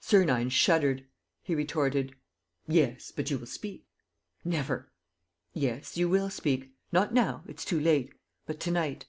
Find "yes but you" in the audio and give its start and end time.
2.66-3.38